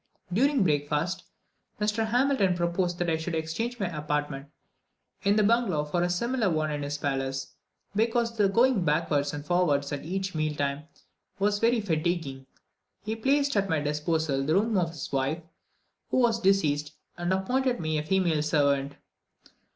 [0.33, 1.25] During breakfast,
[1.79, 2.07] Mr.
[2.07, 4.49] Hamilton proposed that I should exchange my apartments
[5.23, 7.53] in the bungalow for a similar one in his palace,
[7.95, 10.87] because the going backwards and forwards at each meal time
[11.37, 12.47] was very fatiguing.
[13.03, 15.43] He placed at my disposal the rooms of his wife,
[16.09, 18.95] who was deceased, and appointed me a female servant.